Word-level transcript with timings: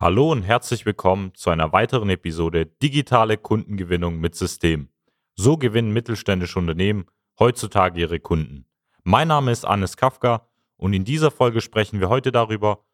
Hallo 0.00 0.30
und 0.30 0.42
herzlich 0.42 0.86
willkommen 0.86 1.34
zu 1.34 1.50
einer 1.50 1.72
weiteren 1.72 2.08
Episode 2.08 2.66
Digitale 2.66 3.36
Kundengewinnung 3.36 4.20
mit 4.20 4.36
System. 4.36 4.90
So 5.34 5.56
gewinnen 5.56 5.92
mittelständische 5.92 6.60
Unternehmen 6.60 7.06
heutzutage 7.40 7.98
ihre 7.98 8.20
Kunden. 8.20 8.64
Mein 9.02 9.26
Name 9.26 9.50
ist 9.50 9.64
Anis 9.64 9.96
Kafka 9.96 10.48
und 10.76 10.92
in 10.92 11.04
dieser 11.04 11.32
Folge 11.32 11.60
sprechen 11.60 11.98
wir 11.98 12.08
heute 12.08 12.30
darüber, 12.30 12.84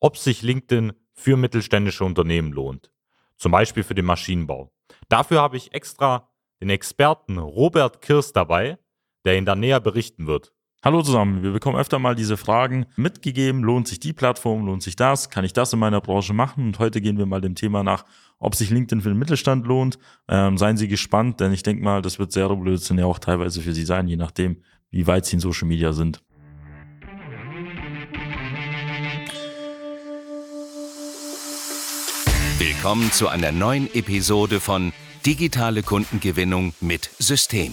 ob 0.00 0.16
sich 0.16 0.40
LinkedIn 0.40 0.94
für 1.12 1.36
mittelständische 1.36 2.06
Unternehmen 2.06 2.52
lohnt. 2.52 2.90
Zum 3.36 3.52
Beispiel 3.52 3.82
für 3.82 3.94
den 3.94 4.06
Maschinenbau. 4.06 4.72
Dafür 5.10 5.42
habe 5.42 5.58
ich 5.58 5.74
extra 5.74 6.30
den 6.62 6.70
Experten 6.70 7.36
Robert 7.36 8.00
Kirs 8.00 8.32
dabei, 8.32 8.78
der 9.26 9.36
Ihnen 9.36 9.44
da 9.44 9.56
näher 9.56 9.80
berichten 9.80 10.26
wird. 10.26 10.54
Hallo 10.86 11.02
zusammen, 11.02 11.42
wir 11.42 11.50
bekommen 11.50 11.76
öfter 11.76 11.98
mal 11.98 12.14
diese 12.14 12.36
Fragen 12.36 12.86
mitgegeben, 12.94 13.64
lohnt 13.64 13.88
sich 13.88 13.98
die 13.98 14.12
Plattform, 14.12 14.64
lohnt 14.64 14.84
sich 14.84 14.94
das, 14.94 15.30
kann 15.30 15.44
ich 15.44 15.52
das 15.52 15.72
in 15.72 15.80
meiner 15.80 16.00
Branche 16.00 16.32
machen? 16.32 16.64
Und 16.64 16.78
heute 16.78 17.00
gehen 17.00 17.18
wir 17.18 17.26
mal 17.26 17.40
dem 17.40 17.56
Thema 17.56 17.82
nach, 17.82 18.04
ob 18.38 18.54
sich 18.54 18.70
LinkedIn 18.70 19.00
für 19.00 19.08
den 19.08 19.18
Mittelstand 19.18 19.66
lohnt. 19.66 19.98
Ähm, 20.28 20.56
seien 20.56 20.76
Sie 20.76 20.86
gespannt, 20.86 21.40
denn 21.40 21.52
ich 21.52 21.64
denke 21.64 21.82
mal, 21.82 22.02
das 22.02 22.20
wird 22.20 22.30
sehr 22.30 22.48
revolutionär 22.48 23.08
auch 23.08 23.18
teilweise 23.18 23.62
für 23.62 23.74
Sie 23.74 23.84
sein, 23.84 24.06
je 24.06 24.14
nachdem, 24.14 24.62
wie 24.92 25.08
weit 25.08 25.26
Sie 25.26 25.34
in 25.34 25.40
Social 25.40 25.66
Media 25.66 25.92
sind. 25.92 26.22
Willkommen 32.60 33.10
zu 33.10 33.26
einer 33.26 33.50
neuen 33.50 33.92
Episode 33.92 34.60
von 34.60 34.92
Digitale 35.26 35.82
Kundengewinnung 35.82 36.74
mit 36.80 37.10
System. 37.18 37.72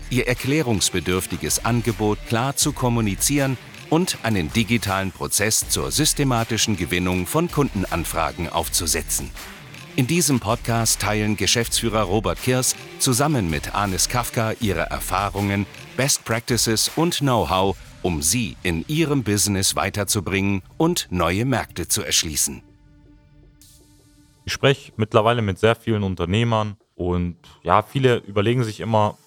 ihr 0.11 0.27
erklärungsbedürftiges 0.27 1.65
Angebot 1.65 2.19
klar 2.27 2.55
zu 2.55 2.73
kommunizieren 2.73 3.57
und 3.89 4.19
einen 4.23 4.53
digitalen 4.53 5.11
Prozess 5.11 5.67
zur 5.67 5.91
systematischen 5.91 6.77
Gewinnung 6.77 7.25
von 7.25 7.49
Kundenanfragen 7.49 8.49
aufzusetzen. 8.49 9.31
In 9.97 10.07
diesem 10.07 10.39
Podcast 10.39 11.01
teilen 11.01 11.35
Geschäftsführer 11.35 12.03
Robert 12.03 12.41
Kirs 12.41 12.75
zusammen 12.99 13.49
mit 13.49 13.75
Anis 13.75 14.07
Kafka 14.07 14.53
ihre 14.61 14.83
Erfahrungen, 14.83 15.65
Best 15.97 16.23
Practices 16.23 16.89
und 16.95 17.19
Know-how, 17.19 17.75
um 18.01 18.21
sie 18.21 18.55
in 18.63 18.85
ihrem 18.87 19.23
Business 19.23 19.75
weiterzubringen 19.75 20.61
und 20.77 21.07
neue 21.11 21.43
Märkte 21.43 21.89
zu 21.89 22.03
erschließen. 22.03 22.63
Ich 24.45 24.53
spreche 24.53 24.93
mittlerweile 24.95 25.41
mit 25.41 25.59
sehr 25.59 25.75
vielen 25.75 26.03
Unternehmern 26.03 26.77
und 26.95 27.35
ja, 27.63 27.83
viele 27.83 28.17
überlegen 28.17 28.63
sich 28.63 28.79
immer, 28.79 29.17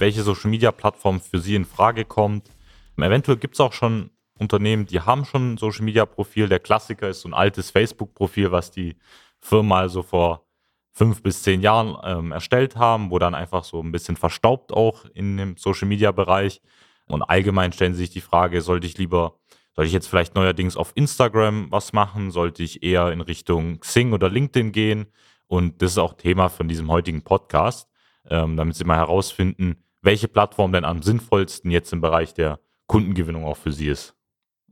welche 0.00 0.22
Social 0.22 0.50
Media 0.50 0.72
Plattform 0.72 1.20
für 1.20 1.38
sie 1.38 1.54
in 1.54 1.64
Frage 1.64 2.04
kommt. 2.04 2.50
Eventuell 2.96 3.38
gibt 3.38 3.54
es 3.54 3.60
auch 3.60 3.72
schon 3.72 4.10
Unternehmen, 4.38 4.86
die 4.86 5.00
haben 5.00 5.24
schon 5.24 5.54
ein 5.54 5.58
Social 5.58 5.84
Media 5.84 6.06
Profil. 6.06 6.48
Der 6.48 6.60
Klassiker 6.60 7.08
ist 7.08 7.22
so 7.22 7.28
ein 7.28 7.34
altes 7.34 7.70
Facebook 7.70 8.14
Profil, 8.14 8.52
was 8.52 8.70
die 8.70 8.96
Firma 9.40 9.80
also 9.80 10.02
vor 10.02 10.44
fünf 10.92 11.22
bis 11.22 11.42
zehn 11.42 11.60
Jahren 11.60 11.96
ähm, 12.04 12.32
erstellt 12.32 12.76
haben, 12.76 13.10
wo 13.10 13.18
dann 13.18 13.34
einfach 13.34 13.64
so 13.64 13.80
ein 13.80 13.92
bisschen 13.92 14.16
verstaubt 14.16 14.72
auch 14.72 15.04
in 15.14 15.36
dem 15.36 15.56
Social 15.56 15.86
Media 15.86 16.10
Bereich. 16.10 16.60
Und 17.06 17.22
allgemein 17.22 17.72
stellen 17.72 17.94
sie 17.94 18.00
sich 18.00 18.10
die 18.10 18.20
Frage, 18.20 18.60
sollte 18.62 18.86
ich 18.86 18.98
lieber, 18.98 19.38
sollte 19.74 19.86
ich 19.86 19.92
jetzt 19.92 20.08
vielleicht 20.08 20.34
neuerdings 20.34 20.76
auf 20.76 20.92
Instagram 20.94 21.70
was 21.70 21.92
machen? 21.92 22.30
Sollte 22.30 22.62
ich 22.62 22.82
eher 22.82 23.12
in 23.12 23.20
Richtung 23.20 23.80
Xing 23.80 24.12
oder 24.12 24.28
LinkedIn 24.28 24.72
gehen? 24.72 25.06
Und 25.46 25.80
das 25.82 25.92
ist 25.92 25.98
auch 25.98 26.14
Thema 26.14 26.48
von 26.48 26.68
diesem 26.68 26.90
heutigen 26.90 27.22
Podcast, 27.22 27.88
ähm, 28.28 28.56
damit 28.56 28.74
Sie 28.74 28.84
mal 28.84 28.96
herausfinden, 28.96 29.82
welche 30.02 30.28
Plattform 30.28 30.72
denn 30.72 30.84
am 30.84 31.02
sinnvollsten 31.02 31.70
jetzt 31.70 31.92
im 31.92 32.00
Bereich 32.00 32.34
der 32.34 32.60
Kundengewinnung 32.86 33.44
auch 33.44 33.56
für 33.56 33.72
Sie 33.72 33.88
ist. 33.88 34.14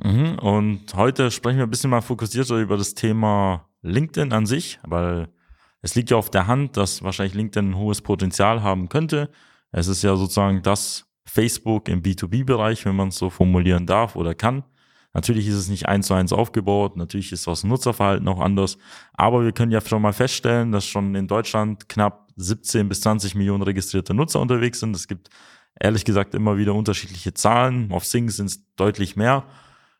Mhm. 0.02 0.38
Und 0.38 0.94
heute 0.94 1.30
sprechen 1.30 1.58
wir 1.58 1.66
ein 1.66 1.70
bisschen 1.70 1.90
mal 1.90 2.02
fokussierter 2.02 2.56
über 2.56 2.76
das 2.76 2.94
Thema 2.94 3.68
LinkedIn 3.82 4.32
an 4.32 4.46
sich, 4.46 4.78
weil 4.86 5.28
es 5.82 5.94
liegt 5.94 6.10
ja 6.10 6.16
auf 6.16 6.30
der 6.30 6.46
Hand, 6.46 6.76
dass 6.76 7.02
wahrscheinlich 7.02 7.34
LinkedIn 7.34 7.70
ein 7.70 7.76
hohes 7.76 8.02
Potenzial 8.02 8.62
haben 8.62 8.88
könnte. 8.88 9.30
Es 9.70 9.88
ist 9.88 10.02
ja 10.02 10.16
sozusagen 10.16 10.62
das 10.62 11.06
Facebook 11.24 11.88
im 11.88 12.02
B2B-Bereich, 12.02 12.84
wenn 12.86 12.96
man 12.96 13.08
es 13.08 13.16
so 13.16 13.30
formulieren 13.30 13.86
darf 13.86 14.16
oder 14.16 14.34
kann. 14.34 14.64
Natürlich 15.16 15.48
ist 15.48 15.54
es 15.54 15.70
nicht 15.70 15.88
eins 15.88 16.08
zu 16.08 16.14
eins 16.14 16.30
aufgebaut, 16.30 16.98
natürlich 16.98 17.32
ist 17.32 17.46
das 17.46 17.64
Nutzerverhalten 17.64 18.28
auch 18.28 18.38
anders, 18.38 18.76
aber 19.14 19.44
wir 19.44 19.52
können 19.52 19.72
ja 19.72 19.80
schon 19.80 20.02
mal 20.02 20.12
feststellen, 20.12 20.72
dass 20.72 20.84
schon 20.84 21.14
in 21.14 21.26
Deutschland 21.26 21.88
knapp 21.88 22.28
17 22.36 22.86
bis 22.86 23.00
20 23.00 23.34
Millionen 23.34 23.62
registrierte 23.62 24.12
Nutzer 24.12 24.40
unterwegs 24.40 24.80
sind. 24.80 24.94
Es 24.94 25.08
gibt 25.08 25.30
ehrlich 25.80 26.04
gesagt 26.04 26.34
immer 26.34 26.58
wieder 26.58 26.74
unterschiedliche 26.74 27.32
Zahlen. 27.32 27.90
Auf 27.92 28.04
Sing 28.04 28.28
sind 28.28 28.46
es 28.46 28.60
deutlich 28.76 29.16
mehr 29.16 29.44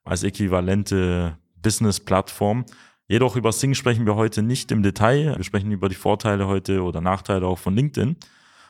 als 0.04 0.22
äquivalente 0.22 1.38
Business-Plattform. 1.62 2.66
Jedoch 3.08 3.36
über 3.36 3.52
Sing 3.52 3.72
sprechen 3.72 4.04
wir 4.04 4.16
heute 4.16 4.42
nicht 4.42 4.70
im 4.70 4.82
Detail. 4.82 5.34
Wir 5.34 5.44
sprechen 5.44 5.72
über 5.72 5.88
die 5.88 5.94
Vorteile 5.94 6.46
heute 6.46 6.82
oder 6.82 7.00
Nachteile 7.00 7.46
auch 7.46 7.58
von 7.58 7.74
LinkedIn. 7.74 8.16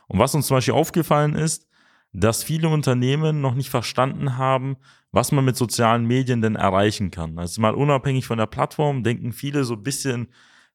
Und 0.06 0.18
was 0.20 0.32
uns 0.32 0.46
zum 0.46 0.58
Beispiel 0.58 0.74
aufgefallen 0.74 1.34
ist, 1.34 1.66
dass 2.12 2.42
viele 2.42 2.68
Unternehmen 2.68 3.40
noch 3.40 3.54
nicht 3.54 3.70
verstanden 3.70 4.36
haben, 4.36 4.76
was 5.12 5.32
man 5.32 5.44
mit 5.44 5.56
sozialen 5.56 6.06
Medien 6.06 6.42
denn 6.42 6.56
erreichen 6.56 7.10
kann. 7.10 7.38
Also 7.38 7.60
mal 7.60 7.74
unabhängig 7.74 8.26
von 8.26 8.38
der 8.38 8.46
Plattform 8.46 9.02
denken 9.02 9.32
viele 9.32 9.64
so 9.64 9.74
ein 9.74 9.82
bisschen, 9.82 10.28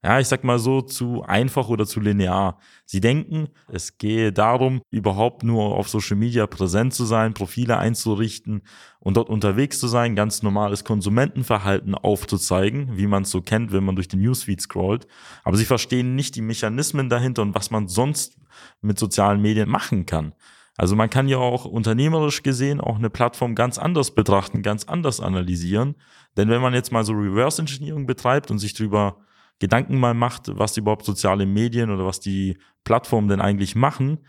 ja, 0.03 0.19
ich 0.19 0.27
sag 0.27 0.43
mal 0.43 0.57
so, 0.57 0.81
zu 0.81 1.21
einfach 1.21 1.69
oder 1.69 1.85
zu 1.85 1.99
linear. 1.99 2.57
Sie 2.85 3.01
denken, 3.01 3.49
es 3.71 3.99
gehe 3.99 4.33
darum, 4.33 4.81
überhaupt 4.89 5.43
nur 5.43 5.75
auf 5.75 5.89
Social 5.89 6.17
Media 6.17 6.47
präsent 6.47 6.93
zu 6.93 7.05
sein, 7.05 7.35
Profile 7.35 7.77
einzurichten 7.77 8.63
und 8.99 9.15
dort 9.15 9.29
unterwegs 9.29 9.79
zu 9.79 9.87
sein, 9.87 10.15
ganz 10.15 10.41
normales 10.41 10.83
Konsumentenverhalten 10.83 11.93
aufzuzeigen, 11.93 12.97
wie 12.97 13.05
man 13.05 13.23
es 13.23 13.29
so 13.29 13.41
kennt, 13.41 13.71
wenn 13.71 13.83
man 13.83 13.95
durch 13.95 14.07
den 14.07 14.21
Newsfeed 14.21 14.61
scrollt. 14.61 15.05
Aber 15.43 15.55
sie 15.55 15.65
verstehen 15.65 16.15
nicht 16.15 16.35
die 16.35 16.41
Mechanismen 16.41 17.09
dahinter 17.09 17.43
und 17.43 17.53
was 17.53 17.69
man 17.69 17.87
sonst 17.87 18.37
mit 18.81 18.97
sozialen 18.97 19.41
Medien 19.41 19.69
machen 19.69 20.07
kann. 20.07 20.33
Also 20.81 20.95
man 20.95 21.11
kann 21.11 21.27
ja 21.27 21.37
auch 21.37 21.65
unternehmerisch 21.65 22.41
gesehen 22.41 22.81
auch 22.81 22.95
eine 22.95 23.11
Plattform 23.11 23.53
ganz 23.53 23.77
anders 23.77 24.15
betrachten, 24.15 24.63
ganz 24.63 24.85
anders 24.85 25.19
analysieren. 25.19 25.93
Denn 26.37 26.49
wenn 26.49 26.59
man 26.59 26.73
jetzt 26.73 26.91
mal 26.91 27.03
so 27.05 27.13
Reverse 27.13 27.61
Engineering 27.61 28.07
betreibt 28.07 28.49
und 28.49 28.57
sich 28.57 28.73
drüber 28.73 29.17
Gedanken 29.59 29.99
mal 29.99 30.15
macht, 30.15 30.47
was 30.57 30.75
überhaupt 30.77 31.05
soziale 31.05 31.45
Medien 31.45 31.91
oder 31.91 32.07
was 32.07 32.19
die 32.19 32.57
Plattformen 32.83 33.27
denn 33.27 33.41
eigentlich 33.41 33.75
machen, 33.75 34.21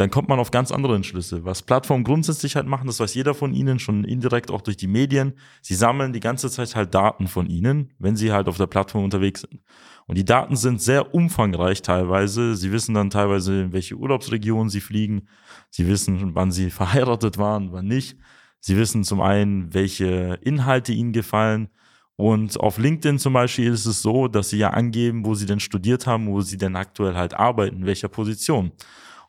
dann 0.00 0.10
kommt 0.10 0.28
man 0.28 0.38
auf 0.38 0.50
ganz 0.50 0.70
andere 0.70 0.94
Entschlüsse. 0.94 1.44
Was 1.44 1.62
Plattformen 1.62 2.04
grundsätzlich 2.04 2.56
halt 2.56 2.66
machen, 2.66 2.86
das 2.86 3.00
weiß 3.00 3.14
jeder 3.14 3.34
von 3.34 3.54
ihnen, 3.54 3.78
schon 3.78 4.04
indirekt 4.04 4.50
auch 4.50 4.60
durch 4.60 4.76
die 4.76 4.86
Medien. 4.86 5.34
Sie 5.62 5.74
sammeln 5.74 6.12
die 6.12 6.20
ganze 6.20 6.50
Zeit 6.50 6.76
halt 6.76 6.94
Daten 6.94 7.26
von 7.26 7.46
ihnen, 7.46 7.92
wenn 7.98 8.16
sie 8.16 8.32
halt 8.32 8.48
auf 8.48 8.56
der 8.56 8.66
Plattform 8.66 9.04
unterwegs 9.04 9.40
sind. 9.40 9.60
Und 10.06 10.16
die 10.16 10.24
Daten 10.24 10.56
sind 10.56 10.80
sehr 10.80 11.14
umfangreich 11.14 11.82
teilweise. 11.82 12.54
Sie 12.54 12.72
wissen 12.72 12.94
dann 12.94 13.10
teilweise, 13.10 13.62
in 13.62 13.72
welche 13.72 13.96
Urlaubsregion 13.96 14.68
sie 14.68 14.80
fliegen. 14.80 15.28
Sie 15.70 15.86
wissen, 15.86 16.34
wann 16.34 16.50
sie 16.50 16.70
verheiratet 16.70 17.38
waren, 17.38 17.72
wann 17.72 17.86
nicht. 17.86 18.16
Sie 18.60 18.76
wissen 18.76 19.04
zum 19.04 19.20
einen, 19.20 19.72
welche 19.74 20.38
Inhalte 20.42 20.92
ihnen 20.92 21.12
gefallen. 21.12 21.68
Und 22.16 22.58
auf 22.58 22.78
LinkedIn 22.78 23.18
zum 23.18 23.32
Beispiel 23.32 23.72
ist 23.72 23.86
es 23.86 24.02
so, 24.02 24.26
dass 24.26 24.50
sie 24.50 24.58
ja 24.58 24.70
angeben, 24.70 25.24
wo 25.24 25.34
sie 25.34 25.46
denn 25.46 25.60
studiert 25.60 26.06
haben, 26.06 26.26
wo 26.26 26.40
sie 26.40 26.56
denn 26.56 26.74
aktuell 26.74 27.14
halt 27.14 27.34
arbeiten, 27.34 27.76
in 27.76 27.86
welcher 27.86 28.08
Position. 28.08 28.72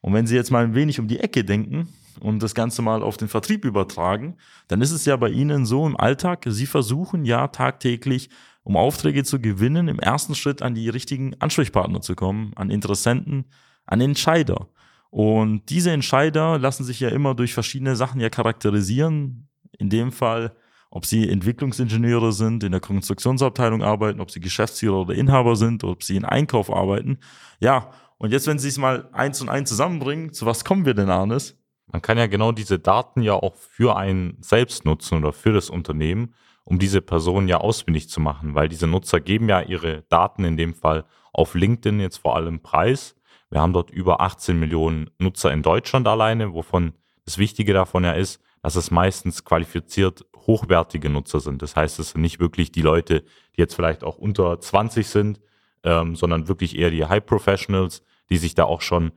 Und 0.02 0.14
wenn 0.14 0.28
sie 0.28 0.36
jetzt 0.36 0.52
mal 0.52 0.64
ein 0.64 0.76
wenig 0.76 1.00
um 1.00 1.08
die 1.08 1.20
Ecke 1.20 1.44
denken 1.44 1.90
und 2.20 2.42
das 2.42 2.56
Ganze 2.56 2.82
mal 2.82 3.04
auf 3.04 3.18
den 3.18 3.28
Vertrieb 3.28 3.66
übertragen, 3.66 4.38
dann 4.68 4.82
ist 4.82 4.92
es 4.92 5.06
ja 5.06 5.16
bei 5.16 5.30
ihnen 5.30 5.66
so 5.66 5.86
im 5.86 5.98
Alltag, 5.98 6.46
sie 6.48 6.66
versuchen 6.66 7.26
ja 7.26 7.48
tagtäglich, 7.48 8.30
um 8.64 8.78
Aufträge 8.78 9.24
zu 9.24 9.40
gewinnen, 9.40 9.88
im 9.88 10.00
ersten 10.00 10.36
Schritt 10.36 10.62
an 10.62 10.76
die 10.76 10.90
richtigen 10.90 11.34
Ansprechpartner 11.40 12.02
zu 12.02 12.16
kommen, 12.16 12.54
an 12.56 12.70
Interessenten, 12.70 13.46
an 13.86 14.02
Entscheider. 14.02 14.70
Und 15.10 15.70
diese 15.70 15.92
Entscheider 15.92 16.60
lassen 16.60 16.84
sich 16.84 17.00
ja 17.00 17.10
immer 17.10 17.34
durch 17.36 17.54
verschiedene 17.54 17.96
Sachen 17.96 18.22
ja 18.22 18.30
charakterisieren. 18.30 19.48
In 19.78 19.90
dem 19.90 20.12
Fall 20.12 20.54
ob 20.92 21.06
sie 21.06 21.30
Entwicklungsingenieure 21.30 22.32
sind, 22.32 22.64
in 22.64 22.72
der 22.72 22.82
Konstruktionsabteilung 22.82 23.84
arbeiten, 23.84 24.22
ob 24.22 24.32
sie 24.32 24.40
Geschäftsführer 24.40 25.02
oder 25.02 25.14
Inhaber 25.14 25.56
sind, 25.56 25.84
ob 25.84 26.04
sie 26.04 26.16
in 26.16 26.26
Einkauf 26.26 26.74
arbeiten. 26.74 27.20
Ja, 27.60 27.92
und 28.20 28.32
jetzt, 28.32 28.48
wenn 28.48 28.60
sie 28.60 28.68
es 28.68 28.78
mal 28.78 29.10
eins 29.14 29.42
und 29.42 29.50
eins 29.50 29.70
zusammenbringen, 29.70 30.34
zu 30.34 30.46
was 30.46 30.66
kommen 30.66 30.86
wir 30.86 30.94
denn, 30.94 31.10
Arnes? 31.10 31.58
Man 31.88 32.02
kann 32.02 32.18
ja 32.18 32.28
genau 32.28 32.52
diese 32.52 32.78
Daten 32.78 33.22
ja 33.22 33.34
auch 33.34 33.56
für 33.56 33.96
einen 33.96 34.38
selbst 34.42 34.86
nutzen 34.86 35.18
oder 35.18 35.34
für 35.34 35.54
das 35.54 35.70
Unternehmen, 35.70 36.36
um 36.66 36.78
diese 36.78 37.02
Person 37.02 37.48
ja 37.48 37.58
ausfindig 37.58 38.10
zu 38.10 38.20
machen, 38.20 38.54
weil 38.54 38.70
diese 38.70 38.86
Nutzer 38.86 39.22
geben 39.22 39.50
ja 39.50 39.62
ihre 39.62 40.04
Daten 40.04 40.44
in 40.44 40.58
dem 40.58 40.76
Fall 40.76 41.06
auf 41.34 41.56
LinkedIn 41.56 42.00
jetzt 42.00 42.18
vor 42.18 42.36
allem 42.36 42.60
preis. 42.60 43.16
Wir 43.50 43.62
haben 43.62 43.74
dort 43.74 43.90
über 43.90 44.22
18 44.22 44.60
Millionen 44.60 45.10
Nutzer 45.18 45.52
in 45.52 45.64
Deutschland 45.64 46.08
alleine, 46.08 46.54
wovon 46.54 46.94
das 47.26 47.38
Wichtige 47.38 47.74
davon 47.74 48.04
ja 48.04 48.12
ist, 48.12 48.42
dass 48.62 48.76
es 48.76 48.92
meistens 48.92 49.46
qualifiziert 49.46 50.26
hochwertige 50.36 51.10
Nutzer 51.10 51.40
sind. 51.40 51.62
Das 51.62 51.76
heißt, 51.76 52.00
es 52.00 52.12
sind 52.12 52.22
nicht 52.22 52.40
wirklich 52.40 52.72
die 52.72 52.82
Leute, 52.82 53.22
die 53.56 53.62
jetzt 53.62 53.76
vielleicht 53.76 54.04
auch 54.04 54.18
unter 54.18 54.60
20 54.60 55.08
sind, 55.08 55.40
ähm, 55.84 56.16
sondern 56.16 56.48
wirklich 56.48 56.78
eher 56.78 56.92
die 56.92 57.06
High 57.06 57.26
Professionals, 57.26 58.04
die 58.30 58.38
sich 58.38 58.56
da 58.56 58.64
auch 58.66 58.82
schon 58.82 59.12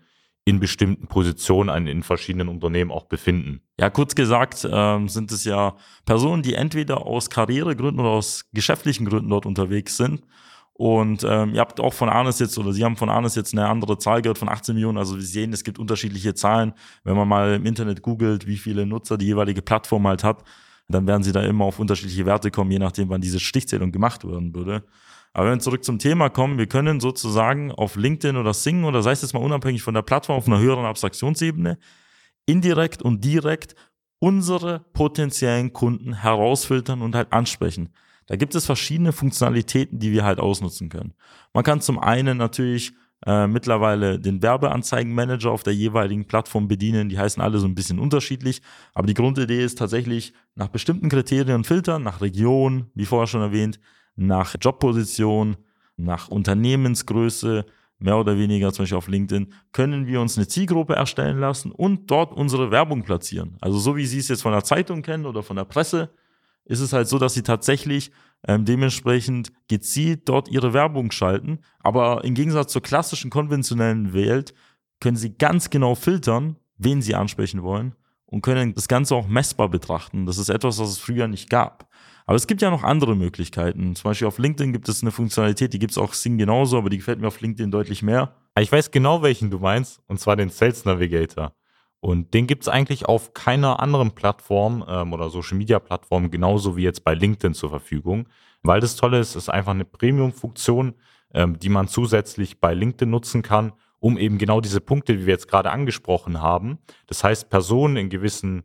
in 0.44 0.58
bestimmten 0.58 1.06
Positionen 1.06 1.86
in 1.86 2.02
verschiedenen 2.02 2.48
Unternehmen 2.48 2.90
auch 2.90 3.04
befinden. 3.04 3.60
Ja, 3.78 3.90
kurz 3.90 4.14
gesagt 4.14 4.66
ähm, 4.70 5.08
sind 5.08 5.30
es 5.30 5.44
ja 5.44 5.76
Personen, 6.04 6.42
die 6.42 6.54
entweder 6.54 7.06
aus 7.06 7.30
Karrieregründen 7.30 8.00
oder 8.00 8.10
aus 8.10 8.44
geschäftlichen 8.52 9.06
Gründen 9.06 9.28
dort 9.28 9.46
unterwegs 9.46 9.96
sind. 9.96 10.22
Und 10.74 11.22
ähm, 11.22 11.54
ihr 11.54 11.60
habt 11.60 11.78
auch 11.78 11.92
von 11.92 12.08
Arnes 12.08 12.40
jetzt, 12.40 12.58
oder 12.58 12.72
Sie 12.72 12.84
haben 12.84 12.96
von 12.96 13.08
Arnes 13.08 13.36
jetzt 13.36 13.52
eine 13.52 13.68
andere 13.68 13.98
Zahl 13.98 14.20
gehört 14.20 14.38
von 14.38 14.48
18 14.48 14.74
Millionen. 14.74 14.98
Also 14.98 15.16
wir 15.16 15.22
sehen, 15.22 15.52
es 15.52 15.62
gibt 15.62 15.78
unterschiedliche 15.78 16.34
Zahlen. 16.34 16.72
Wenn 17.04 17.14
man 17.14 17.28
mal 17.28 17.54
im 17.54 17.66
Internet 17.66 18.02
googelt, 18.02 18.46
wie 18.48 18.56
viele 18.56 18.84
Nutzer 18.84 19.18
die 19.18 19.26
jeweilige 19.26 19.62
Plattform 19.62 20.08
halt 20.08 20.24
hat, 20.24 20.42
dann 20.88 21.06
werden 21.06 21.22
Sie 21.22 21.32
da 21.32 21.42
immer 21.42 21.66
auf 21.66 21.78
unterschiedliche 21.78 22.26
Werte 22.26 22.50
kommen, 22.50 22.70
je 22.70 22.78
nachdem, 22.78 23.10
wann 23.10 23.20
diese 23.20 23.38
Stichzählung 23.38 23.92
gemacht 23.92 24.24
werden 24.24 24.54
würde. 24.54 24.84
Aber 25.32 25.46
wenn 25.46 25.54
wir 25.54 25.60
zurück 25.60 25.84
zum 25.84 25.98
Thema 25.98 26.28
kommen, 26.28 26.58
wir 26.58 26.66
können 26.66 27.00
sozusagen 27.00 27.72
auf 27.72 27.96
LinkedIn 27.96 28.36
oder 28.36 28.52
Sing 28.52 28.84
oder 28.84 29.02
sei 29.02 29.12
es 29.12 29.22
jetzt 29.22 29.32
mal 29.32 29.42
unabhängig 29.42 29.82
von 29.82 29.94
der 29.94 30.02
Plattform 30.02 30.36
auf 30.36 30.46
einer 30.46 30.58
höheren 30.58 30.84
Abstraktionsebene 30.84 31.78
indirekt 32.46 33.02
und 33.02 33.24
direkt 33.24 33.74
unsere 34.18 34.80
potenziellen 34.92 35.72
Kunden 35.72 36.14
herausfiltern 36.14 37.02
und 37.02 37.14
halt 37.14 37.32
ansprechen. 37.32 37.90
Da 38.26 38.36
gibt 38.36 38.54
es 38.54 38.66
verschiedene 38.66 39.12
Funktionalitäten, 39.12 39.98
die 39.98 40.12
wir 40.12 40.24
halt 40.24 40.38
ausnutzen 40.38 40.88
können. 40.88 41.14
Man 41.52 41.64
kann 41.64 41.80
zum 41.80 41.98
einen 41.98 42.36
natürlich 42.36 42.92
äh, 43.26 43.46
mittlerweile 43.46 44.18
den 44.18 44.42
Werbeanzeigenmanager 44.42 45.50
auf 45.50 45.62
der 45.62 45.74
jeweiligen 45.74 46.26
Plattform 46.26 46.68
bedienen. 46.68 47.08
Die 47.08 47.18
heißen 47.18 47.42
alle 47.42 47.58
so 47.58 47.66
ein 47.66 47.74
bisschen 47.74 47.98
unterschiedlich. 47.98 48.62
Aber 48.94 49.06
die 49.06 49.14
Grundidee 49.14 49.64
ist 49.64 49.78
tatsächlich 49.78 50.34
nach 50.54 50.68
bestimmten 50.68 51.08
Kriterien 51.08 51.64
filtern, 51.64 52.02
nach 52.02 52.20
Region, 52.20 52.90
wie 52.94 53.06
vorher 53.06 53.26
schon 53.26 53.42
erwähnt, 53.42 53.80
nach 54.16 54.56
Jobposition, 54.60 55.56
nach 55.96 56.28
Unternehmensgröße, 56.28 57.64
mehr 57.98 58.18
oder 58.18 58.36
weniger 58.36 58.72
zum 58.72 58.82
Beispiel 58.82 58.98
auf 58.98 59.08
LinkedIn, 59.08 59.52
können 59.72 60.06
wir 60.06 60.20
uns 60.20 60.36
eine 60.36 60.48
Zielgruppe 60.48 60.94
erstellen 60.94 61.38
lassen 61.38 61.70
und 61.70 62.10
dort 62.10 62.32
unsere 62.32 62.70
Werbung 62.70 63.04
platzieren. 63.04 63.56
Also 63.60 63.78
so 63.78 63.96
wie 63.96 64.06
Sie 64.06 64.18
es 64.18 64.28
jetzt 64.28 64.42
von 64.42 64.52
der 64.52 64.64
Zeitung 64.64 65.02
kennen 65.02 65.26
oder 65.26 65.42
von 65.42 65.56
der 65.56 65.64
Presse, 65.64 66.10
ist 66.64 66.80
es 66.80 66.92
halt 66.92 67.08
so, 67.08 67.18
dass 67.18 67.34
Sie 67.34 67.42
tatsächlich 67.42 68.10
ähm, 68.46 68.64
dementsprechend 68.64 69.52
gezielt 69.68 70.28
dort 70.28 70.48
Ihre 70.48 70.72
Werbung 70.72 71.10
schalten. 71.10 71.60
Aber 71.80 72.24
im 72.24 72.34
Gegensatz 72.34 72.72
zur 72.72 72.82
klassischen 72.82 73.30
konventionellen 73.30 74.12
Welt 74.12 74.54
können 75.00 75.16
Sie 75.16 75.36
ganz 75.36 75.70
genau 75.70 75.94
filtern, 75.94 76.56
wen 76.78 77.02
Sie 77.02 77.14
ansprechen 77.14 77.62
wollen 77.62 77.94
und 78.26 78.42
können 78.42 78.74
das 78.74 78.88
Ganze 78.88 79.14
auch 79.14 79.28
messbar 79.28 79.68
betrachten. 79.68 80.26
Das 80.26 80.38
ist 80.38 80.48
etwas, 80.48 80.78
was 80.78 80.90
es 80.90 80.98
früher 80.98 81.28
nicht 81.28 81.50
gab. 81.50 81.88
Aber 82.32 82.38
es 82.38 82.46
gibt 82.46 82.62
ja 82.62 82.70
noch 82.70 82.82
andere 82.82 83.14
Möglichkeiten. 83.14 83.94
Zum 83.94 84.08
Beispiel 84.08 84.26
auf 84.26 84.38
LinkedIn 84.38 84.72
gibt 84.72 84.88
es 84.88 85.02
eine 85.02 85.10
Funktionalität, 85.10 85.74
die 85.74 85.78
gibt 85.78 85.90
es 85.90 85.98
auch 85.98 86.14
Sing 86.14 86.38
genauso, 86.38 86.78
aber 86.78 86.88
die 86.88 86.96
gefällt 86.96 87.20
mir 87.20 87.26
auf 87.26 87.42
LinkedIn 87.42 87.70
deutlich 87.70 88.02
mehr. 88.02 88.34
Ich 88.58 88.72
weiß 88.72 88.90
genau, 88.90 89.20
welchen 89.20 89.50
du 89.50 89.58
meinst, 89.58 90.00
und 90.06 90.18
zwar 90.18 90.34
den 90.34 90.48
Sales 90.48 90.86
Navigator. 90.86 91.52
Und 92.00 92.32
den 92.32 92.46
gibt 92.46 92.62
es 92.62 92.68
eigentlich 92.68 93.04
auf 93.04 93.34
keiner 93.34 93.80
anderen 93.80 94.12
Plattform 94.12 94.82
ähm, 94.88 95.12
oder 95.12 95.28
Social 95.28 95.58
Media 95.58 95.78
Plattform 95.78 96.30
genauso 96.30 96.74
wie 96.74 96.84
jetzt 96.84 97.04
bei 97.04 97.12
LinkedIn 97.12 97.52
zur 97.52 97.68
Verfügung. 97.68 98.26
Weil 98.62 98.80
das 98.80 98.96
Tolle 98.96 99.18
ist, 99.18 99.36
ist 99.36 99.50
einfach 99.50 99.72
eine 99.72 99.84
Premium-Funktion, 99.84 100.94
ähm, 101.34 101.58
die 101.58 101.68
man 101.68 101.86
zusätzlich 101.86 102.60
bei 102.60 102.72
LinkedIn 102.72 103.10
nutzen 103.10 103.42
kann, 103.42 103.74
um 103.98 104.16
eben 104.16 104.38
genau 104.38 104.62
diese 104.62 104.80
Punkte, 104.80 105.18
die 105.18 105.26
wir 105.26 105.34
jetzt 105.34 105.48
gerade 105.48 105.70
angesprochen 105.70 106.40
haben. 106.40 106.78
Das 107.08 107.24
heißt, 107.24 107.50
Personen 107.50 107.98
in 107.98 108.08
gewissen 108.08 108.62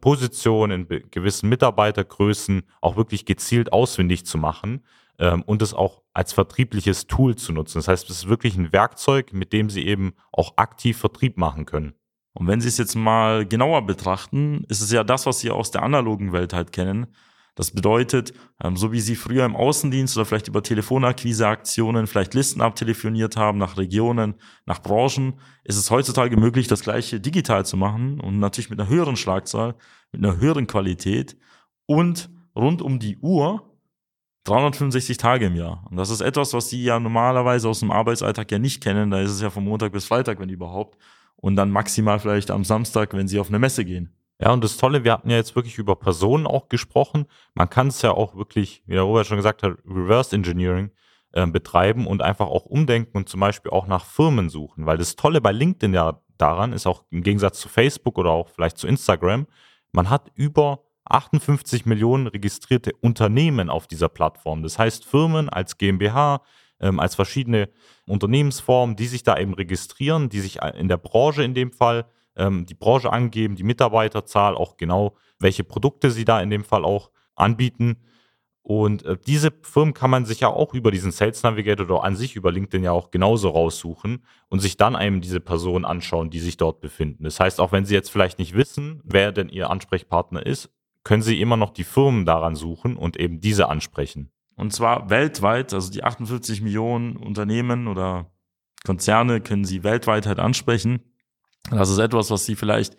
Positionen, 0.00 0.86
in 0.86 1.10
gewissen 1.10 1.48
Mitarbeitergrößen 1.48 2.62
auch 2.80 2.96
wirklich 2.96 3.24
gezielt 3.24 3.72
ausfindig 3.72 4.26
zu 4.26 4.38
machen 4.38 4.84
ähm, 5.18 5.42
und 5.42 5.62
es 5.62 5.74
auch 5.74 6.02
als 6.12 6.32
vertriebliches 6.32 7.06
Tool 7.06 7.36
zu 7.36 7.52
nutzen. 7.52 7.78
Das 7.78 7.88
heißt, 7.88 8.10
es 8.10 8.18
ist 8.18 8.28
wirklich 8.28 8.56
ein 8.56 8.72
Werkzeug, 8.72 9.32
mit 9.32 9.52
dem 9.52 9.70
Sie 9.70 9.86
eben 9.86 10.12
auch 10.30 10.54
aktiv 10.56 10.98
Vertrieb 10.98 11.38
machen 11.38 11.64
können. 11.64 11.94
Und 12.34 12.46
wenn 12.46 12.60
Sie 12.60 12.68
es 12.68 12.78
jetzt 12.78 12.94
mal 12.94 13.46
genauer 13.46 13.86
betrachten, 13.86 14.64
ist 14.68 14.80
es 14.80 14.90
ja 14.90 15.04
das, 15.04 15.26
was 15.26 15.40
Sie 15.40 15.50
aus 15.50 15.70
der 15.70 15.82
analogen 15.82 16.32
Welt 16.32 16.52
halt 16.52 16.72
kennen. 16.72 17.06
Das 17.54 17.70
bedeutet, 17.70 18.32
ähm, 18.62 18.76
so 18.76 18.92
wie 18.92 19.00
Sie 19.00 19.14
früher 19.14 19.44
im 19.44 19.56
Außendienst 19.56 20.16
oder 20.16 20.24
vielleicht 20.24 20.48
über 20.48 20.62
Telefonakquiseaktionen 20.62 22.06
vielleicht 22.06 22.32
Listen 22.34 22.62
abtelefoniert 22.62 23.36
haben 23.36 23.58
nach 23.58 23.76
Regionen, 23.76 24.34
nach 24.64 24.80
Branchen, 24.80 25.34
ist 25.64 25.76
es 25.76 25.90
heutzutage 25.90 26.36
möglich, 26.38 26.66
das 26.66 26.82
gleiche 26.82 27.20
digital 27.20 27.66
zu 27.66 27.76
machen 27.76 28.20
und 28.20 28.38
natürlich 28.38 28.70
mit 28.70 28.80
einer 28.80 28.88
höheren 28.88 29.16
Schlagzahl, 29.16 29.74
mit 30.12 30.24
einer 30.24 30.38
höheren 30.38 30.66
Qualität 30.66 31.36
und 31.84 32.30
rund 32.56 32.80
um 32.80 32.98
die 32.98 33.18
Uhr 33.18 33.68
365 34.44 35.18
Tage 35.18 35.46
im 35.46 35.54
Jahr. 35.54 35.86
Und 35.90 35.96
das 35.96 36.10
ist 36.10 36.20
etwas, 36.20 36.52
was 36.52 36.68
Sie 36.68 36.82
ja 36.82 36.98
normalerweise 36.98 37.68
aus 37.68 37.80
dem 37.80 37.90
Arbeitsalltag 37.90 38.50
ja 38.50 38.58
nicht 38.58 38.82
kennen. 38.82 39.10
Da 39.10 39.20
ist 39.20 39.30
es 39.30 39.40
ja 39.40 39.50
von 39.50 39.64
Montag 39.64 39.92
bis 39.92 40.06
Freitag, 40.06 40.40
wenn 40.40 40.48
überhaupt. 40.48 40.98
Und 41.36 41.56
dann 41.56 41.70
maximal 41.70 42.18
vielleicht 42.18 42.50
am 42.50 42.64
Samstag, 42.64 43.14
wenn 43.14 43.28
Sie 43.28 43.38
auf 43.38 43.48
eine 43.48 43.58
Messe 43.58 43.84
gehen. 43.84 44.12
Ja, 44.40 44.52
und 44.52 44.64
das 44.64 44.76
Tolle, 44.76 45.04
wir 45.04 45.12
hatten 45.12 45.30
ja 45.30 45.36
jetzt 45.36 45.54
wirklich 45.54 45.78
über 45.78 45.94
Personen 45.94 46.46
auch 46.46 46.68
gesprochen. 46.68 47.26
Man 47.54 47.70
kann 47.70 47.88
es 47.88 48.02
ja 48.02 48.10
auch 48.10 48.34
wirklich, 48.34 48.82
wie 48.86 48.94
der 48.94 49.02
Robert 49.02 49.26
schon 49.26 49.36
gesagt 49.36 49.62
hat, 49.62 49.78
Reverse 49.86 50.34
Engineering 50.34 50.90
äh, 51.32 51.46
betreiben 51.46 52.06
und 52.06 52.22
einfach 52.22 52.46
auch 52.46 52.66
umdenken 52.66 53.16
und 53.16 53.28
zum 53.28 53.40
Beispiel 53.40 53.70
auch 53.70 53.86
nach 53.86 54.04
Firmen 54.04 54.48
suchen. 54.48 54.86
Weil 54.86 54.98
das 54.98 55.16
Tolle 55.16 55.40
bei 55.40 55.52
LinkedIn 55.52 55.94
ja 55.94 56.20
daran 56.38 56.72
ist, 56.72 56.86
auch 56.86 57.04
im 57.10 57.22
Gegensatz 57.22 57.60
zu 57.60 57.68
Facebook 57.68 58.18
oder 58.18 58.30
auch 58.30 58.48
vielleicht 58.48 58.78
zu 58.78 58.86
Instagram, 58.86 59.46
man 59.92 60.10
hat 60.10 60.32
über 60.34 60.80
58 61.04 61.86
Millionen 61.86 62.26
registrierte 62.26 62.92
Unternehmen 63.00 63.70
auf 63.70 63.86
dieser 63.86 64.08
Plattform. 64.08 64.62
Das 64.62 64.78
heißt 64.78 65.04
Firmen 65.04 65.48
als 65.48 65.78
GmbH, 65.78 66.42
ähm, 66.80 67.00
als 67.00 67.14
verschiedene 67.14 67.68
Unternehmensformen, 68.06 68.96
die 68.96 69.06
sich 69.06 69.22
da 69.22 69.38
eben 69.38 69.54
registrieren, 69.54 70.28
die 70.28 70.40
sich 70.40 70.60
in 70.62 70.88
der 70.88 70.96
Branche 70.96 71.44
in 71.44 71.54
dem 71.54 71.72
Fall 71.72 72.06
ähm, 72.36 72.66
die 72.66 72.74
Branche 72.74 73.12
angeben, 73.12 73.56
die 73.56 73.64
Mitarbeiterzahl, 73.64 74.54
auch 74.54 74.76
genau, 74.76 75.16
welche 75.38 75.64
Produkte 75.64 76.10
sie 76.10 76.24
da 76.24 76.40
in 76.40 76.50
dem 76.50 76.64
Fall 76.64 76.84
auch 76.84 77.10
anbieten. 77.34 77.96
Und 78.62 79.04
äh, 79.04 79.16
diese 79.26 79.50
Firmen 79.62 79.92
kann 79.92 80.10
man 80.10 80.24
sich 80.24 80.40
ja 80.40 80.48
auch 80.48 80.72
über 80.72 80.92
diesen 80.92 81.10
Sales 81.10 81.42
Navigator 81.42 81.84
oder 81.84 82.04
an 82.04 82.14
sich 82.14 82.36
über 82.36 82.52
LinkedIn 82.52 82.84
ja 82.84 82.92
auch 82.92 83.10
genauso 83.10 83.48
raussuchen 83.50 84.24
und 84.48 84.60
sich 84.60 84.76
dann 84.76 84.94
einem 84.94 85.20
diese 85.20 85.40
Personen 85.40 85.84
anschauen, 85.84 86.30
die 86.30 86.38
sich 86.38 86.56
dort 86.56 86.80
befinden. 86.80 87.24
Das 87.24 87.40
heißt, 87.40 87.60
auch 87.60 87.72
wenn 87.72 87.84
Sie 87.84 87.94
jetzt 87.94 88.10
vielleicht 88.10 88.38
nicht 88.38 88.54
wissen, 88.54 89.00
wer 89.04 89.32
denn 89.32 89.48
Ihr 89.48 89.68
Ansprechpartner 89.68 90.46
ist, 90.46 90.70
können 91.02 91.22
Sie 91.22 91.40
immer 91.40 91.56
noch 91.56 91.70
die 91.70 91.82
Firmen 91.82 92.24
daran 92.24 92.54
suchen 92.54 92.96
und 92.96 93.16
eben 93.16 93.40
diese 93.40 93.68
ansprechen. 93.68 94.30
Und 94.54 94.72
zwar 94.72 95.10
weltweit, 95.10 95.74
also 95.74 95.90
die 95.90 96.04
48 96.04 96.62
Millionen 96.62 97.16
Unternehmen 97.16 97.88
oder 97.88 98.30
Konzerne 98.84 99.40
können 99.40 99.64
Sie 99.64 99.82
weltweit 99.82 100.26
halt 100.26 100.38
ansprechen. 100.38 101.00
Das 101.70 101.90
ist 101.90 101.98
etwas, 101.98 102.30
was 102.30 102.44
sie 102.44 102.56
vielleicht 102.56 102.96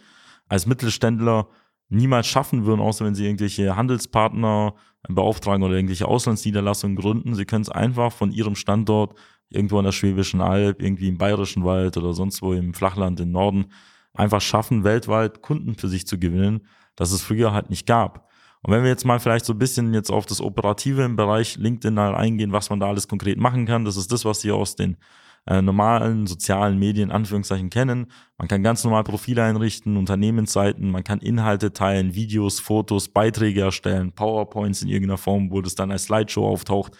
als 0.47 0.65
Mittelständler 0.65 1.47
niemals 1.89 2.27
schaffen 2.27 2.65
würden, 2.65 2.81
außer 2.81 3.05
wenn 3.05 3.15
sie 3.15 3.25
irgendwelche 3.25 3.75
Handelspartner 3.75 4.75
beauftragen 5.07 5.63
oder 5.63 5.75
irgendwelche 5.75 6.07
Auslandsniederlassungen 6.07 6.95
gründen. 6.95 7.35
Sie 7.35 7.45
können 7.45 7.63
es 7.63 7.69
einfach 7.69 8.11
von 8.11 8.31
ihrem 8.31 8.55
Standort 8.55 9.17
irgendwo 9.49 9.77
in 9.77 9.85
der 9.85 9.91
Schwäbischen 9.91 10.41
Alb, 10.41 10.81
irgendwie 10.81 11.09
im 11.09 11.17
Bayerischen 11.17 11.63
Wald 11.63 11.97
oder 11.97 12.13
sonst 12.13 12.41
wo 12.41 12.53
im 12.53 12.73
Flachland 12.73 13.19
im 13.19 13.31
Norden 13.31 13.65
einfach 14.13 14.41
schaffen, 14.41 14.83
weltweit 14.83 15.41
Kunden 15.41 15.75
für 15.75 15.87
sich 15.87 16.07
zu 16.07 16.17
gewinnen, 16.17 16.67
das 16.95 17.11
es 17.11 17.21
früher 17.21 17.53
halt 17.53 17.69
nicht 17.69 17.85
gab. 17.85 18.29
Und 18.61 18.71
wenn 18.71 18.83
wir 18.83 18.89
jetzt 18.89 19.05
mal 19.05 19.19
vielleicht 19.19 19.45
so 19.45 19.53
ein 19.53 19.59
bisschen 19.59 19.93
jetzt 19.93 20.09
auf 20.09 20.25
das 20.25 20.39
Operative 20.39 21.03
im 21.03 21.15
Bereich 21.15 21.57
LinkedIn 21.57 21.97
eingehen, 21.97 22.53
was 22.53 22.69
man 22.69 22.79
da 22.79 22.87
alles 22.87 23.07
konkret 23.07 23.37
machen 23.37 23.65
kann, 23.65 23.83
das 23.83 23.97
ist 23.97 24.11
das, 24.11 24.23
was 24.23 24.41
Sie 24.41 24.51
aus 24.51 24.75
den 24.75 24.97
äh, 25.45 25.61
normalen 25.61 26.25
sozialen 26.25 26.79
Medien 26.79 27.11
Anführungszeichen 27.11 27.69
kennen. 27.69 28.07
Man 28.37 28.47
kann 28.47 28.63
ganz 28.63 28.83
normal 28.83 29.03
Profile 29.03 29.43
einrichten, 29.43 29.97
Unternehmensseiten, 29.97 30.89
man 30.89 31.03
kann 31.03 31.19
Inhalte 31.19 31.73
teilen, 31.73 32.15
Videos, 32.15 32.59
Fotos, 32.59 33.09
Beiträge 33.09 33.61
erstellen, 33.61 34.13
PowerPoints 34.13 34.81
in 34.81 34.89
irgendeiner 34.89 35.17
Form, 35.17 35.51
wo 35.51 35.61
das 35.61 35.75
dann 35.75 35.91
als 35.91 36.05
Slideshow 36.05 36.47
auftaucht. 36.47 36.93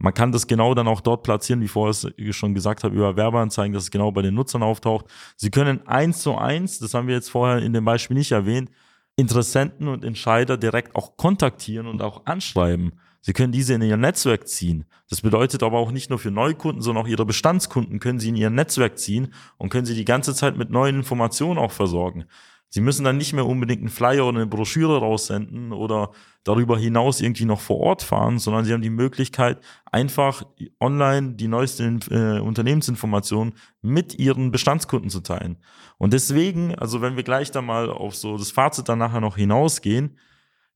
Man 0.00 0.14
kann 0.14 0.30
das 0.30 0.46
genau 0.46 0.74
dann 0.74 0.86
auch 0.86 1.00
dort 1.00 1.24
platzieren, 1.24 1.60
wie 1.60 1.68
vorher 1.68 2.12
ich 2.16 2.36
schon 2.36 2.54
gesagt 2.54 2.84
habe, 2.84 2.94
über 2.94 3.16
Werbeanzeigen, 3.16 3.72
dass 3.72 3.84
es 3.84 3.90
genau 3.90 4.12
bei 4.12 4.22
den 4.22 4.34
Nutzern 4.34 4.62
auftaucht. 4.62 5.06
Sie 5.36 5.50
können 5.50 5.86
eins 5.88 6.20
zu 6.20 6.36
eins, 6.36 6.78
das 6.78 6.94
haben 6.94 7.08
wir 7.08 7.16
jetzt 7.16 7.30
vorher 7.30 7.58
in 7.58 7.72
dem 7.72 7.84
Beispiel 7.84 8.16
nicht 8.16 8.30
erwähnt, 8.30 8.70
Interessenten 9.16 9.88
und 9.88 10.04
Entscheider 10.04 10.56
direkt 10.56 10.94
auch 10.94 11.16
kontaktieren 11.16 11.88
und 11.88 12.00
auch 12.02 12.26
anschreiben. 12.26 12.92
Sie 13.28 13.34
können 13.34 13.52
diese 13.52 13.74
in 13.74 13.82
ihr 13.82 13.98
Netzwerk 13.98 14.48
ziehen. 14.48 14.86
Das 15.10 15.20
bedeutet 15.20 15.62
aber 15.62 15.76
auch 15.76 15.90
nicht 15.90 16.08
nur 16.08 16.18
für 16.18 16.30
Neukunden, 16.30 16.80
sondern 16.80 17.04
auch 17.04 17.08
ihre 17.08 17.26
Bestandskunden 17.26 18.00
können 18.00 18.18
sie 18.18 18.30
in 18.30 18.36
ihr 18.36 18.48
Netzwerk 18.48 18.98
ziehen 18.98 19.34
und 19.58 19.68
können 19.68 19.84
sie 19.84 19.94
die 19.94 20.06
ganze 20.06 20.34
Zeit 20.34 20.56
mit 20.56 20.70
neuen 20.70 20.96
Informationen 20.96 21.58
auch 21.58 21.72
versorgen. 21.72 22.24
Sie 22.70 22.80
müssen 22.80 23.04
dann 23.04 23.18
nicht 23.18 23.34
mehr 23.34 23.44
unbedingt 23.44 23.80
einen 23.80 23.90
Flyer 23.90 24.24
oder 24.24 24.38
eine 24.38 24.46
Broschüre 24.46 25.00
raussenden 25.00 25.74
oder 25.74 26.12
darüber 26.42 26.78
hinaus 26.78 27.20
irgendwie 27.20 27.44
noch 27.44 27.60
vor 27.60 27.80
Ort 27.80 28.02
fahren, 28.02 28.38
sondern 28.38 28.64
sie 28.64 28.72
haben 28.72 28.80
die 28.80 28.88
Möglichkeit, 28.88 29.62
einfach 29.92 30.46
online 30.80 31.34
die 31.34 31.48
neuesten 31.48 32.00
äh, 32.10 32.40
Unternehmensinformationen 32.40 33.52
mit 33.82 34.18
ihren 34.18 34.52
Bestandskunden 34.52 35.10
zu 35.10 35.20
teilen. 35.20 35.58
Und 35.98 36.14
deswegen, 36.14 36.74
also 36.76 37.02
wenn 37.02 37.16
wir 37.16 37.24
gleich 37.24 37.50
da 37.50 37.60
mal 37.60 37.90
auf 37.90 38.16
so 38.16 38.38
das 38.38 38.52
Fazit 38.52 38.88
dann 38.88 39.00
nachher 39.00 39.20
noch 39.20 39.36
hinausgehen, 39.36 40.16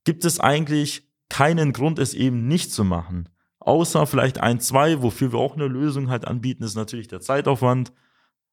gibt 0.05 0.27
es 0.27 0.39
eigentlich 0.39 1.12
keinen 1.33 1.73
Grund, 1.73 1.99
es 1.99 2.13
eben 2.13 2.47
nicht 2.47 2.73
zu 2.73 2.85
machen. 2.85 3.31
Außer 3.59 4.07
vielleicht 4.07 4.39
ein, 4.39 4.61
zwei, 4.61 5.01
wofür 5.01 5.33
wir 5.33 5.39
auch 5.39 5.55
eine 5.55 5.67
Lösung 5.67 6.11
halt 6.11 6.27
anbieten, 6.27 6.63
ist 6.63 6.75
natürlich 6.75 7.09
der 7.09 7.23
Zeitaufwand, 7.23 7.91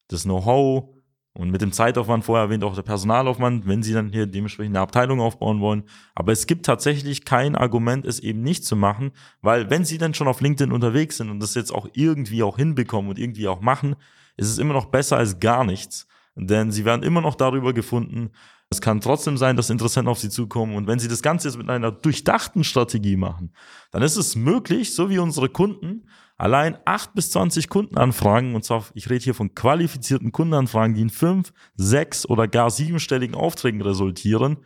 das 0.08 0.24
Know-how, 0.24 0.86
und 1.34 1.52
mit 1.52 1.62
dem 1.62 1.74
Zeitaufwand 1.74 2.24
vorher 2.24 2.46
erwähnt 2.46 2.64
auch 2.64 2.76
der 2.76 2.84
Personalaufwand, 2.84 3.68
wenn 3.68 3.84
Sie 3.84 3.92
dann 3.92 4.14
hier 4.14 4.28
dementsprechend 4.28 4.78
eine 4.78 4.84
Abteilung 4.84 5.20
aufbauen 5.20 5.60
wollen. 5.60 5.84
Aber 6.16 6.32
es 6.32 6.48
gibt 6.48 6.66
tatsächlich 6.66 7.26
kein 7.26 7.58
Argument, 7.58 8.06
es 8.06 8.22
eben 8.22 8.44
nicht 8.44 8.64
zu 8.64 8.78
machen, 8.78 9.12
weil 9.42 9.70
wenn 9.70 9.84
Sie 9.84 9.98
dann 9.98 10.14
schon 10.14 10.30
auf 10.30 10.40
LinkedIn 10.40 10.72
unterwegs 10.72 11.18
sind 11.18 11.30
und 11.30 11.42
das 11.42 11.56
jetzt 11.56 11.74
auch 11.74 11.90
irgendwie 11.94 12.44
auch 12.44 12.56
hinbekommen 12.56 13.10
und 13.10 13.20
irgendwie 13.20 13.50
auch 13.50 13.60
machen, 13.60 13.98
ist 14.38 14.50
es 14.50 14.58
immer 14.58 14.74
noch 14.74 14.86
besser 14.86 15.18
als 15.18 15.42
gar 15.42 15.66
nichts. 15.66 16.08
Denn 16.36 16.72
Sie 16.72 16.86
werden 16.86 17.04
immer 17.04 17.20
noch 17.20 17.36
darüber 17.36 17.74
gefunden. 17.74 18.32
Es 18.72 18.82
kann 18.82 19.02
trotzdem 19.02 19.36
sein, 19.36 19.56
dass 19.56 19.72
Interessenten 19.72 20.10
auf 20.10 20.20
Sie 20.20 20.30
zukommen. 20.30 20.76
Und 20.76 20.86
wenn 20.86 21.00
Sie 21.00 21.08
das 21.08 21.24
Ganze 21.24 21.48
jetzt 21.48 21.58
mit 21.58 21.70
einer 21.70 21.92
durchdachten 21.92 22.64
Strategie 22.64 23.16
machen, 23.16 23.52
dann 23.92 24.04
ist 24.04 24.16
es 24.16 24.36
möglich, 24.36 24.94
so 24.94 25.10
wie 25.10 25.18
unsere 25.18 25.50
Kunden, 25.50 26.08
allein 26.38 26.78
8 26.86 27.16
bis 27.16 27.32
20 27.32 27.68
Kundenanfragen, 27.68 28.54
und 28.54 28.64
zwar, 28.64 28.86
ich 28.94 29.10
rede 29.10 29.24
hier 29.24 29.34
von 29.34 29.56
qualifizierten 29.56 30.32
Kundenanfragen, 30.32 30.94
die 30.94 31.02
in 31.02 31.10
5, 31.10 31.52
6 31.76 32.30
oder 32.30 32.48
gar 32.48 32.70
siebenstelligen 32.70 33.36
Aufträgen 33.36 33.82
resultieren, 33.82 34.58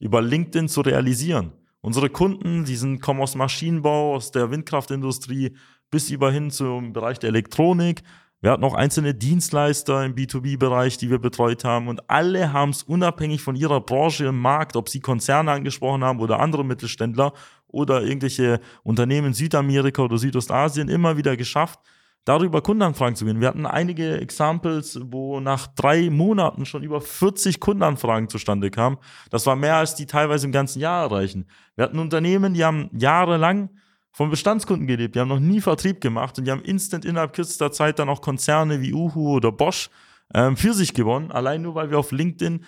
über 0.00 0.22
LinkedIn 0.22 0.68
zu 0.68 0.80
realisieren. 0.80 1.52
Unsere 1.80 2.10
Kunden, 2.10 2.64
die 2.64 2.74
sind, 2.74 3.00
kommen 3.00 3.20
aus 3.20 3.36
Maschinenbau, 3.36 4.16
aus 4.16 4.32
der 4.32 4.50
Windkraftindustrie 4.50 5.56
bis 5.88 6.10
über 6.10 6.32
hin 6.32 6.50
zum 6.50 6.92
Bereich 6.92 7.20
der 7.20 7.28
Elektronik. 7.28 8.02
Wir 8.42 8.50
hatten 8.50 8.64
auch 8.64 8.74
einzelne 8.74 9.14
Dienstleister 9.14 10.04
im 10.04 10.14
B2B-Bereich, 10.14 10.98
die 10.98 11.10
wir 11.10 11.18
betreut 11.18 11.64
haben 11.64 11.88
und 11.88 12.10
alle 12.10 12.52
haben 12.52 12.70
es 12.70 12.82
unabhängig 12.82 13.40
von 13.40 13.56
ihrer 13.56 13.80
Branche 13.80 14.26
im 14.26 14.38
Markt, 14.38 14.76
ob 14.76 14.88
sie 14.88 15.00
Konzerne 15.00 15.52
angesprochen 15.52 16.04
haben 16.04 16.20
oder 16.20 16.38
andere 16.40 16.64
Mittelständler 16.64 17.32
oder 17.66 18.02
irgendwelche 18.02 18.60
Unternehmen 18.82 19.28
in 19.28 19.34
Südamerika 19.34 20.02
oder 20.02 20.18
Südostasien 20.18 20.88
immer 20.88 21.16
wieder 21.16 21.36
geschafft, 21.36 21.80
darüber 22.26 22.60
Kundenanfragen 22.60 23.16
zu 23.16 23.24
gewinnen. 23.24 23.40
Wir 23.40 23.48
hatten 23.48 23.64
einige 23.64 24.20
Examples, 24.20 25.00
wo 25.02 25.40
nach 25.40 25.66
drei 25.68 26.10
Monaten 26.10 26.66
schon 26.66 26.82
über 26.82 27.00
40 27.00 27.58
Kundenanfragen 27.58 28.28
zustande 28.28 28.70
kamen. 28.70 28.98
Das 29.30 29.46
war 29.46 29.56
mehr 29.56 29.76
als 29.76 29.94
die 29.94 30.06
teilweise 30.06 30.46
im 30.46 30.52
ganzen 30.52 30.80
Jahr 30.80 31.04
erreichen. 31.04 31.46
Wir 31.74 31.84
hatten 31.84 31.98
Unternehmen, 31.98 32.52
die 32.52 32.64
haben 32.64 32.90
jahrelang 32.92 33.70
von 34.16 34.30
Bestandskunden 34.30 34.86
gelebt, 34.86 35.14
die 35.14 35.20
haben 35.20 35.28
noch 35.28 35.40
nie 35.40 35.60
Vertrieb 35.60 36.00
gemacht 36.00 36.38
und 36.38 36.46
die 36.46 36.50
haben 36.50 36.62
instant 36.62 37.04
innerhalb 37.04 37.34
kürzester 37.34 37.70
Zeit 37.70 37.98
dann 37.98 38.08
auch 38.08 38.22
Konzerne 38.22 38.80
wie 38.80 38.94
Uhu 38.94 39.34
oder 39.34 39.52
Bosch 39.52 39.90
ähm, 40.32 40.56
für 40.56 40.72
sich 40.72 40.94
gewonnen, 40.94 41.30
allein 41.30 41.60
nur 41.60 41.74
weil 41.74 41.90
wir 41.90 41.98
auf 41.98 42.12
LinkedIn 42.12 42.64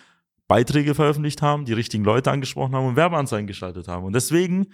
Beiträge 0.46 0.94
veröffentlicht 0.94 1.40
haben, 1.40 1.64
die 1.64 1.72
richtigen 1.72 2.04
Leute 2.04 2.30
angesprochen 2.30 2.74
haben 2.74 2.84
und 2.84 2.96
Werbeanzeigen 2.96 3.46
geschaltet 3.46 3.88
haben. 3.88 4.04
Und 4.04 4.14
deswegen 4.14 4.66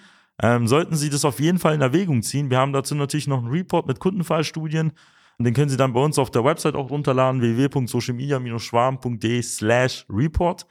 ähm, 0.42 0.66
sollten 0.66 0.96
Sie 0.96 1.10
das 1.10 1.24
auf 1.24 1.38
jeden 1.38 1.60
Fall 1.60 1.76
in 1.76 1.80
Erwägung 1.80 2.24
ziehen. 2.24 2.50
Wir 2.50 2.58
haben 2.58 2.72
dazu 2.72 2.96
natürlich 2.96 3.28
noch 3.28 3.38
einen 3.38 3.52
Report 3.52 3.86
mit 3.86 4.00
Kundenfallstudien. 4.00 4.94
Und 5.38 5.44
den 5.44 5.54
können 5.54 5.68
Sie 5.68 5.76
dann 5.76 5.92
bei 5.92 6.00
uns 6.00 6.18
auf 6.18 6.32
der 6.32 6.44
Website 6.44 6.74
auch 6.74 6.90
runterladen, 6.90 7.40
www.socialmedia-schwarm.de 7.40 9.42
slash 9.42 10.06
report. 10.10 10.66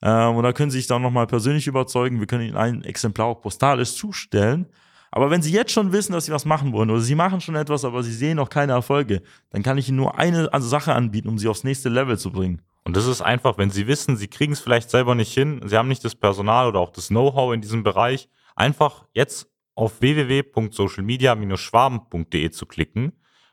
Ähm, 0.00 0.36
und 0.36 0.44
da 0.44 0.54
können 0.54 0.70
Sie 0.70 0.78
sich 0.78 0.86
dann 0.86 1.02
nochmal 1.02 1.26
persönlich 1.26 1.66
überzeugen. 1.66 2.20
Wir 2.20 2.26
können 2.26 2.46
Ihnen 2.46 2.56
ein 2.56 2.84
Exemplar 2.84 3.26
auch 3.26 3.42
postalisch 3.42 3.94
zustellen. 3.94 4.66
Aber 5.12 5.30
wenn 5.30 5.42
Sie 5.42 5.52
jetzt 5.52 5.70
schon 5.70 5.92
wissen, 5.92 6.12
dass 6.12 6.24
Sie 6.24 6.32
was 6.32 6.46
machen 6.46 6.72
wollen 6.72 6.90
oder 6.90 7.00
Sie 7.00 7.14
machen 7.14 7.42
schon 7.42 7.54
etwas, 7.54 7.84
aber 7.84 8.02
Sie 8.02 8.14
sehen 8.14 8.38
noch 8.38 8.48
keine 8.48 8.72
Erfolge, 8.72 9.20
dann 9.50 9.62
kann 9.62 9.76
ich 9.76 9.88
Ihnen 9.88 9.98
nur 9.98 10.18
eine 10.18 10.48
Sache 10.60 10.94
anbieten, 10.94 11.28
um 11.28 11.36
Sie 11.38 11.48
aufs 11.48 11.64
nächste 11.64 11.90
Level 11.90 12.16
zu 12.18 12.32
bringen. 12.32 12.62
Und 12.84 12.96
das 12.96 13.06
ist 13.06 13.20
einfach, 13.20 13.58
wenn 13.58 13.68
Sie 13.70 13.86
wissen, 13.86 14.16
Sie 14.16 14.28
kriegen 14.28 14.54
es 14.54 14.60
vielleicht 14.60 14.88
selber 14.90 15.14
nicht 15.14 15.32
hin, 15.32 15.60
Sie 15.66 15.76
haben 15.76 15.88
nicht 15.88 16.02
das 16.04 16.14
Personal 16.14 16.66
oder 16.66 16.80
auch 16.80 16.88
das 16.90 17.08
Know-how 17.08 17.52
in 17.52 17.60
diesem 17.60 17.82
Bereich, 17.82 18.30
einfach 18.56 19.04
jetzt 19.12 19.50
auf 19.74 20.00
www.socialmedia-schwaben.de 20.00 22.50
zu 22.50 22.64
klicken, 22.64 23.12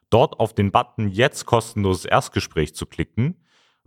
dort 0.10 0.40
auf 0.40 0.54
den 0.54 0.72
Button 0.72 1.10
Jetzt 1.10 1.46
kostenloses 1.46 2.06
Erstgespräch 2.06 2.74
zu 2.74 2.86
klicken. 2.86 3.36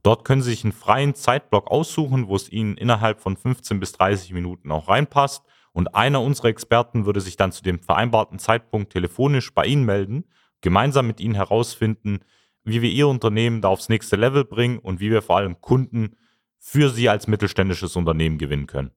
Dort 0.03 0.27
können 0.27 0.43
Sie 0.43 0.51
sich 0.51 0.65
einen 0.65 0.75
freien 0.75 1.15
Zeitblock 1.15 1.71
aussuchen, 1.71 2.29
wo 2.29 2.37
es 2.37 2.53
Ihnen 2.53 2.77
innerhalb 2.77 3.21
von 3.21 3.39
15 3.39 3.81
bis 3.81 3.93
30 3.93 4.35
Minuten 4.35 4.71
auch 4.71 4.89
reinpasst. 4.89 5.47
Und 5.73 5.95
einer 5.95 6.21
unserer 6.21 6.49
Experten 6.49 7.07
würde 7.07 7.21
sich 7.21 7.37
dann 7.37 7.53
zu 7.53 7.63
dem 7.63 7.81
vereinbarten 7.81 8.39
Zeitpunkt 8.39 8.93
telefonisch 8.93 9.53
bei 9.55 9.65
Ihnen 9.65 9.85
melden, 9.85 10.25
gemeinsam 10.61 11.07
mit 11.07 11.21
Ihnen 11.21 11.35
herausfinden, 11.35 12.21
wie 12.65 12.83
wir 12.83 12.91
Ihr 12.91 13.09
Unternehmen 13.09 13.61
da 13.61 13.69
aufs 13.69 13.89
nächste 13.89 14.17
Level 14.17 14.45
bringen 14.45 14.79
und 14.79 15.01
wie 15.01 15.11
wir 15.11 15.23
vor 15.23 15.39
allem 15.39 15.61
Kunden 15.61 16.17
für 16.59 16.91
Sie 16.91 17.09
als 17.09 17.27
mittelständisches 17.27 17.97
Unternehmen 17.97 18.39
gewinnen 18.39 18.67
können. 18.67 18.93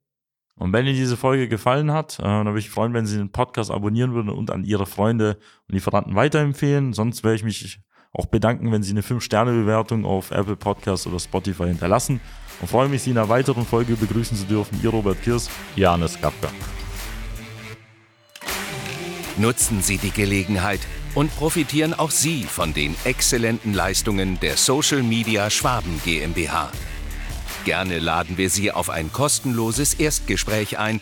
Und 0.58 0.72
wenn 0.72 0.86
Ihnen 0.86 0.96
diese 0.96 1.18
Folge 1.18 1.50
gefallen 1.50 1.92
hat, 1.92 2.20
äh, 2.20 2.24
dann 2.24 2.46
würde 2.46 2.60
ich 2.60 2.70
freuen, 2.70 2.94
wenn 2.94 3.06
Sie 3.06 3.18
den 3.18 3.32
Podcast 3.32 3.72
abonnieren 3.72 4.14
würden 4.14 4.30
und 4.30 4.52
an 4.52 4.64
Ihre 4.64 4.86
Freunde 4.86 5.38
und 5.68 5.74
Lieferanten 5.74 6.16
weiterempfehlen. 6.16 6.94
Sonst 6.94 7.24
werde 7.24 7.36
ich 7.36 7.44
mich 7.44 7.80
auch 8.16 8.26
bedanken, 8.28 8.72
wenn 8.72 8.84
Sie 8.84 8.92
eine 8.92 9.02
5-Sterne-Bewertung 9.02 10.06
auf 10.06 10.32
Apple 10.32 10.56
Podcasts 10.56 11.06
oder 11.06 11.20
Spotify 11.20 11.66
hinterlassen. 11.66 12.22
Und 12.62 12.70
freue 12.70 12.88
mich, 12.88 13.04
Sie 13.04 13.12
in 13.12 13.18
einer 13.18 13.30
weiteren 13.30 13.66
Folge 13.66 13.96
begrüßen 13.96 14.38
zu 14.38 14.46
dürfen. 14.46 14.80
Ihr 14.82 14.90
Robert 14.90 15.22
Kirs. 15.22 15.50
Janis 15.76 16.20
Kapka. 16.20 16.50
Nutzen 19.38 19.82
Sie 19.82 19.98
die 19.98 20.12
Gelegenheit 20.12 20.80
und 21.14 21.36
profitieren 21.36 21.94
auch 21.94 22.12
Sie 22.12 22.44
von 22.44 22.74
den 22.74 22.96
exzellenten 23.04 23.74
Leistungen 23.74 24.40
der 24.40 24.56
Social 24.56 25.04
Media 25.04 25.50
Schwaben 25.50 26.00
GmbH. 26.06 26.72
Gerne 27.66 28.00
laden 28.00 28.38
wir 28.38 28.50
Sie 28.50 28.72
auf 28.72 28.90
ein 28.90 29.12
kostenloses 29.12 29.96
Erstgespräch 29.96 30.78
ein, 30.78 31.02